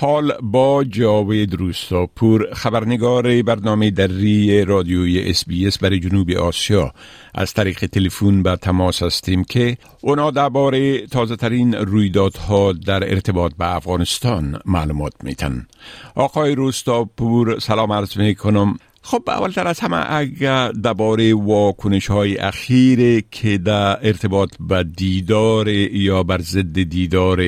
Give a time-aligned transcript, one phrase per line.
[0.00, 5.34] حال با جاوید روستاپور خبرنگار برنامه دری رادیوی
[5.66, 6.92] SBS برای جنوب آسیا.
[7.34, 13.76] از طریق تلفن به تماس هستیم که اونا درباره تازه ترین رویدادها در ارتباط به
[13.76, 15.66] افغانستان معلومات میتن
[16.14, 23.24] آقای روستاپور سلام عرض می کنم خب اولتر از همه اگر درباره واکنش های اخیر
[23.30, 27.40] که در ارتباط به دیدار یا بر ضد دیدار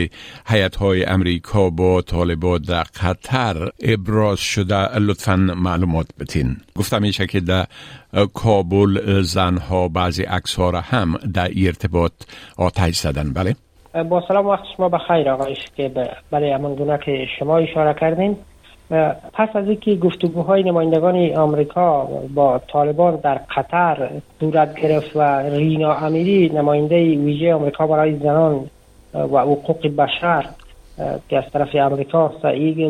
[0.46, 6.56] حیات های امریکا با طالبان در قطر ابراز شده لطفا معلومات بتین.
[6.76, 7.66] گفتم میشه که در
[8.34, 12.12] کابل زنها بعضی عکس ها را هم در ارتباط
[12.56, 13.32] آتش زدن.
[13.32, 13.56] بله؟
[14.08, 15.90] با سلام وقت شما بخیر آقایش که
[16.30, 18.36] برای همان گونه که شما اشاره کردین.
[19.32, 26.48] پس از اینکه گفتگوهای نمایندگان آمریکا با طالبان در قطر صورت گرفت و رینا امیری
[26.48, 28.70] نماینده ویژه آمریکا برای زنان
[29.14, 30.44] و حقوق بشر
[31.28, 32.28] که از طرف امریکا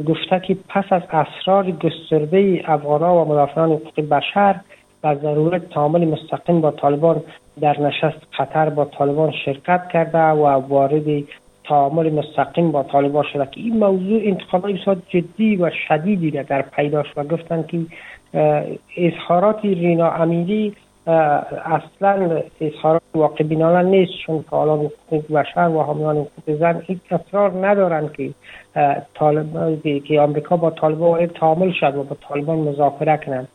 [0.07, 4.61] گفته که پس از اسرار گسترده افغان و مدافعان حقوق بشر
[5.05, 7.23] و ضرورت تعامل مستقیم با طالبان
[7.61, 11.25] در نشست قطر با طالبان شرکت کرده و وارد
[11.65, 16.63] تعامل مستقیم با طالبان شده که این موضوع انتقادهای بسیار جدی و شدیدی را در
[16.63, 17.79] پیداش و گفتن که
[18.97, 20.75] اظهارات رینا امیری
[21.07, 27.67] اصلا اظهارات واقع بینانه نیست چون حالا حقوق بشر و حامیان حقوق زن این اصرار
[27.67, 28.31] ندارن که
[29.15, 33.49] طالب که آمریکا با طالبان تعامل شد و با طالبان مذاکره کنند.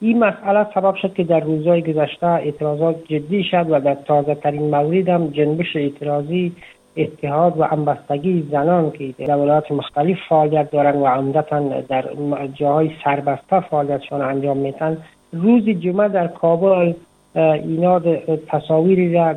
[0.00, 4.62] این مسئله سبب شد که در روزهای گذشته اعتراضات جدی شد و در تازه ترین
[4.62, 6.52] مورد جنبش اعتراضی
[6.96, 12.04] اتحاد و همبستگی زنان که در ولایات مختلف فعالیت دارند و عمدتا در
[12.54, 14.96] جاهای سربسته فعالیتشان انجام میتن
[15.32, 16.92] روز جمعه در کابل
[17.34, 18.00] اینا
[18.48, 19.34] تصاویری را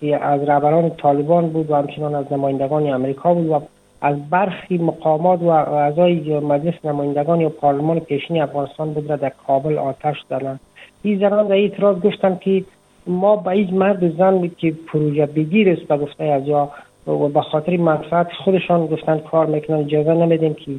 [0.00, 3.60] که از رهبران طالبان بود و همچنان از نمایندگان امریکا بود و
[4.00, 9.78] از برخی مقامات و اعضای مجلس نمایندگان یا پارلمان پیشینی افغانستان بود را در کابل
[9.78, 10.60] آتش زدند.
[11.02, 12.64] این زنان در اعتراض گفتند که
[13.06, 16.70] ما به هیچ مرد زن که پروژه بگیر است به گفته از یا
[17.06, 20.72] و به خاطر منفعت خودشان گفتن کار می‌کنن اجازه نمیدیم که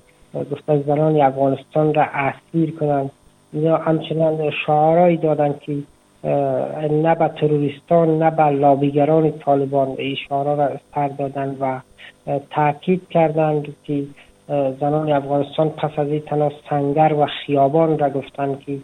[0.52, 3.12] گفتن زنان افغانستان را اسیر کنند.
[3.54, 5.78] یا همچنان شعارهایی دادن که
[6.92, 11.80] نه به تروریستان نه به لابیگران طالبان این شعارها را سر دادن و
[12.50, 14.04] تاکید کردند که
[14.80, 18.78] زنان افغانستان پس از این تنها سنگر و خیابان را گفتند که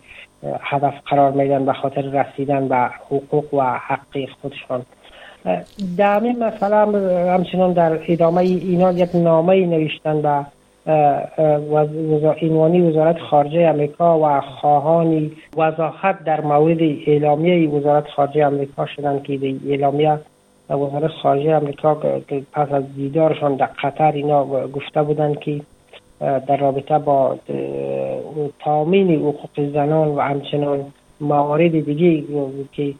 [0.61, 4.81] هدف قرار میدن به خاطر رسیدن به حقوق و حق خودشان.
[5.97, 6.75] در همین مسئله
[7.31, 10.45] همچنان در ادامه اینا یک نامه نوشتن
[10.85, 19.21] به عنوانی وزارت خارجه امریکا و خواهان وضاحت در مورد اعلامیه وزارت خارجه امریکا شدن
[19.23, 20.19] که اعلامیه
[20.69, 21.95] وزارت خارجه امریکا
[22.53, 25.61] پس از دیدارشان در قطر اینا گفته بودند که
[26.19, 27.37] در رابطه با
[28.59, 30.85] تامین حقوق زنان و همچنان
[31.21, 32.23] موارد دیگه
[32.71, 32.93] که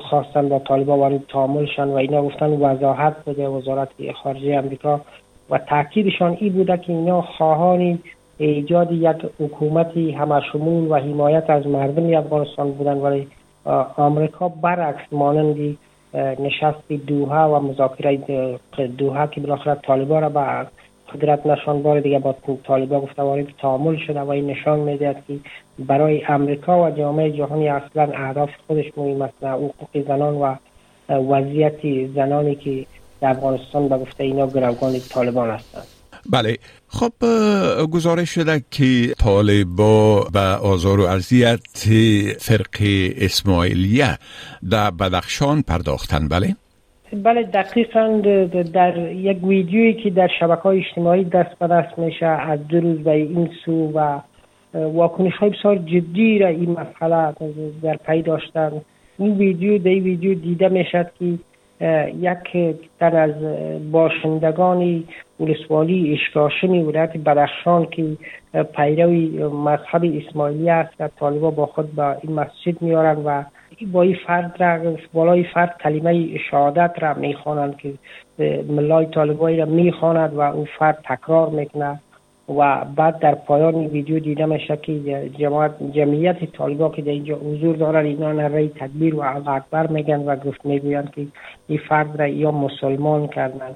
[0.00, 3.88] خواستن با طالبا وارد تعاملشان و اینا گفتن وضاحت بده وزارت
[4.22, 5.00] خارجه امریکا.
[5.50, 7.98] و تاکیدشان این بوده که اینا خواهان
[8.38, 12.96] ایجاد یک حکومتی همشمول و حمایت از مردم افغانستان بودن.
[12.96, 13.28] ولی
[13.96, 15.76] آمریکا برعکس مانند
[16.14, 18.18] نشست دوها و مذاکره
[18.98, 20.40] دوها که بالاخره طالبا را به
[21.14, 22.34] قدرت نشان بار دیگه با
[22.64, 25.38] طالبا گفته وارد تعامل شده و این نشان میده که
[25.78, 30.54] برای امریکا و جامعه جهانی اصلا اهداف خودش مهم است حقوق زنان و
[31.08, 32.86] وضعیت زنانی که
[33.20, 35.86] در افغانستان به گفته اینا گروگان طالبان هستند.
[36.30, 36.56] بله.
[36.88, 37.12] خب
[37.92, 41.60] گزارش شده که طالبا به آزار و اذیت
[42.40, 42.82] فرق
[43.16, 44.18] اسماعیلیه
[44.70, 46.56] در بدخشان پرداختن بله.
[47.12, 48.20] بله دقیقا
[48.72, 52.98] در یک ویدیویی که در شبکه های اجتماعی دست به دست میشه از دو روز
[52.98, 54.18] به این سو و
[54.74, 57.34] واکنش های بسیار جدی را این مسئله
[57.82, 58.72] در پی داشتن.
[59.18, 61.38] این ویدیو در این ویدیو دیده می‌شد که
[62.20, 63.34] یک تن از
[63.92, 65.04] باشندگان
[65.40, 68.16] ولسوالی اشکاشمی ولایت بدخشان که
[68.76, 73.42] پیروی مذهب اسماعیلی است در طالبا با خود به این مسجد میارن و
[73.86, 77.92] با این فرد را بالای فرد کلمه شهادت را می‌خوانند که
[78.68, 82.00] ملای طالبایی را می‌خواند و او فرد تکرار می‌کنه
[82.58, 87.76] و بعد در پایان ویدیو دیده میشه که جماعت جمعیت طالبا که در اینجا حضور
[87.76, 91.26] دارن اینا نره تدبیر و اکبر میگن و گفت می‌گویند که
[91.68, 93.74] این فرد را یا مسلمان کردن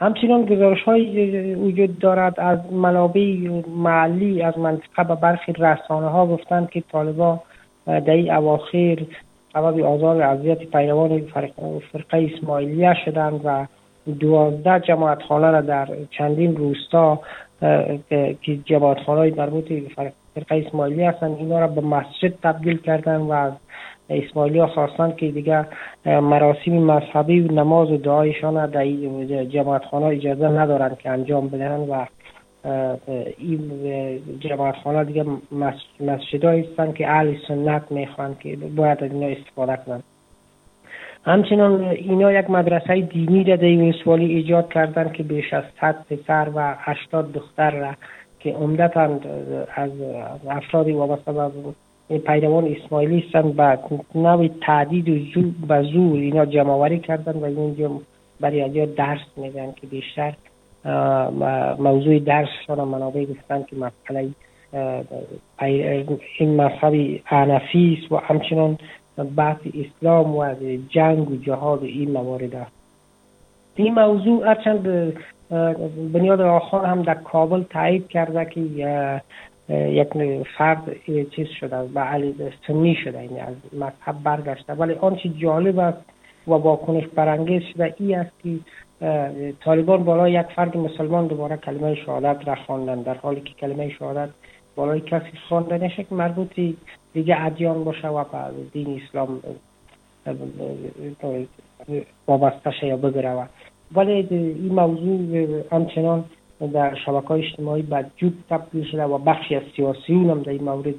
[0.00, 3.36] همچنین گزارش های وجود دارد از منابع
[3.76, 7.40] محلی از منطقه به برخی رسانه ها گفتند که طالبان
[7.86, 8.96] در این اواخر
[9.54, 11.20] سبب آزار اذیت پیروان
[11.92, 13.66] فرقه اسماعیلیه شدند و
[14.20, 17.20] دوازده جماعت خانه را در چندین روستا
[18.42, 19.72] که جماعت خانه مربوط
[20.34, 23.52] فرقه اسماعیلی هستند اینا را به مسجد تبدیل کردن و از
[24.10, 25.66] اسماعیلی ها خواستن که دیگر
[26.06, 28.84] مراسم مذهبی و نماز و دعایشان در
[29.44, 32.06] جماعت خانه اجازه ندارند که انجام بدهند و
[33.38, 33.60] این
[34.40, 35.24] جماعت خانه دیگه
[36.00, 40.02] مسجد هستند که اهل سنت می‌خوان که باید از اینا استفاده کنند
[41.26, 46.74] همچنان اینا یک مدرسه دینی در ولسوالی ایجاد کردن که بیش از 100 پسر و
[46.78, 47.94] 80 دختر را
[48.40, 49.20] که عمدتا
[49.74, 49.90] از
[50.48, 51.32] افرادی وابسته
[52.08, 53.78] به پیروان اسماعیلی هستند به
[54.14, 57.90] نوع تعدید و به زور اینا جمعوری کردن و اینجا
[58.40, 60.34] برای درس میدن که بیشتر
[61.78, 64.28] موضوع درسشان منابع گفتن که مسئله
[66.38, 68.78] این مذهبی عنفی است و همچنان
[69.36, 70.54] بحث اسلام و
[70.88, 72.72] جنگ و جهاد این موارد است.
[73.76, 75.12] این موضوع هرچند
[76.12, 78.60] بنیاد آخر هم در کابل تایید کرده که
[79.68, 80.08] یک
[80.58, 80.96] فرد
[81.30, 82.34] چیز شده به علی
[82.66, 84.72] سنی شده یعنی از مذهب برگشته.
[84.72, 85.98] ولی آنچه جالب است
[86.46, 87.94] و واکنش برانگیز شده.
[87.98, 88.58] ای است که
[89.60, 93.02] طالبان بالای یک فرد مسلمان دوباره کلمه شهادت را خواندن.
[93.02, 94.28] در حالی که کلمه شهادت
[94.76, 96.76] بالای کسی خوانده نشه که مربوطی
[97.12, 98.38] دیگه ادیان باشه و به
[98.72, 99.40] دین اسلام
[102.26, 103.48] وابسته شه یا بگره
[103.94, 106.24] ولی این موضوع همچنان
[106.72, 110.94] در شبکه های اجتماعی بدجوب تبدیل شده و بخشی از سیاسیون هم در این مورد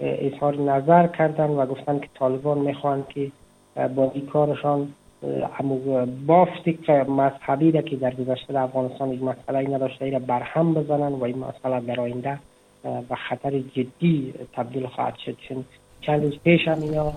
[0.00, 3.30] اظهار نظر کردن و گفتن که طالبان می‌خوان که
[3.96, 4.88] با این کارشان
[6.26, 6.78] بافتی
[7.08, 11.38] مذهبی که در گذشته در افغانستان یک مسئله نداشته ای را برهم بزنن و این
[11.38, 12.38] مسئله در آینده
[12.82, 15.36] به خطر جدی تبدیل خواهد شد.
[15.48, 15.64] چون
[16.00, 17.12] چند روز پیش هم اینا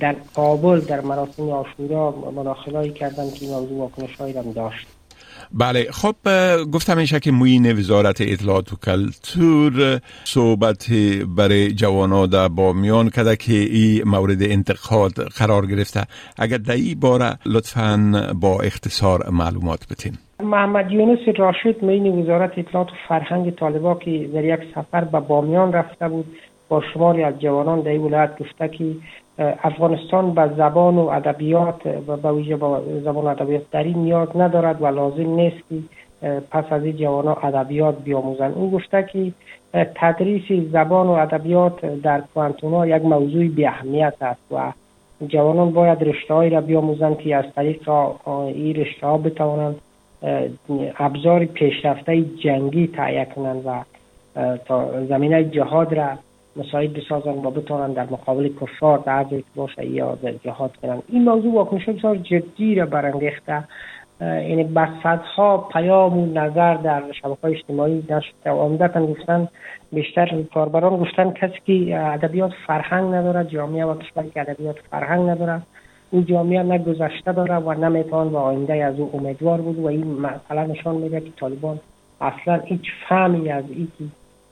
[0.00, 4.86] در کابل در مراسم آشورا مداخله کردن که این موضوع واکنش هم داشت.
[5.52, 6.14] بله خب
[6.72, 10.86] گفتم میشه که موین وزارت اطلاعات و کلتور صحبت
[11.36, 16.02] برای جوانا در با میان کده که این مورد انتقاد قرار گرفته.
[16.38, 20.12] اگر در این باره لطفا با اختصار معلومات بتین.
[20.42, 25.72] محمد یونس راشد مین وزارت اطلاعات و فرهنگ طالبا که در یک سفر به بامیان
[25.72, 26.26] رفته بود.
[26.68, 28.84] با شماری از جوانان در این ولایت گفته که
[29.40, 34.82] افغانستان به زبان و ادبیات و به ویژه با زبان ادبیات در این نیاز ندارد
[34.82, 35.76] و لازم نیست که
[36.50, 38.54] پس از این جوان ادبیات بیاموزند.
[38.56, 39.32] او گفته که
[39.72, 44.72] تدریس زبان و ادبیات در کوانتونا یک موضوع بی اهمیت است و
[45.28, 47.88] جوانان باید رشته را بیاموزند که از طریق
[48.26, 49.76] این رشته ها بتوانند
[50.98, 53.84] ابزار پیشرفته جنگی تهیه کنند و
[54.64, 56.08] تا زمینه جهاد را
[56.56, 59.26] مساعد بسازن و بتوانند در مقابل کفار در
[59.56, 63.64] باشه یا در جهاد کنند این موضوع واکنش بسیار جدی را برانگیخته.
[64.20, 69.48] یعنی بس ها پیام و نظر در شبکه اجتماعی نشده و عمدتا گفتن
[69.92, 75.62] بیشتر کاربران گفتن کسی که ادبیات فرهنگ نداره جامعه و کشوری که ادبیات فرهنگ نداره
[76.12, 80.20] این جامعه نه گذشته داره و نمی‌توان و آینده از او امیدوار بود و این
[80.20, 81.80] مسئله نشان میده که طالبان
[82.20, 83.88] اصلا هیچ فهمی از این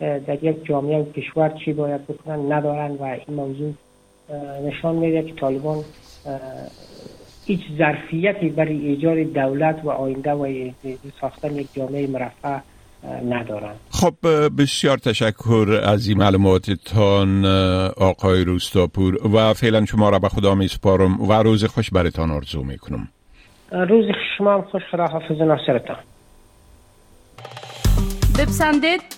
[0.00, 3.74] در یک جامعه و کشور چی باید بکنن ندارن و این موضوع
[4.66, 5.84] نشان میده که طالبان
[7.46, 10.70] هیچ ظرفیتی برای ایجاد دولت و آینده و
[11.20, 12.58] ساختن یک جامعه مرفع
[13.28, 13.74] ندارن.
[13.90, 14.14] خب
[14.58, 17.44] بسیار تشکر از این معلوماتتان
[17.96, 19.26] آقای روستاپور.
[19.26, 23.08] و فعلا شما را به خدا می سپارم و روز خوش برتان آرزو می کنم
[23.72, 24.04] روز
[24.38, 25.96] شما هم خوش خدا حافظ ناصرتان.
[28.38, 29.17] بپسندید.